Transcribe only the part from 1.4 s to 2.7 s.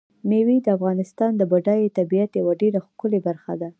بډایه طبیعت یوه